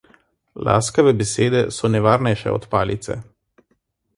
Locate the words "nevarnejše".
1.97-2.51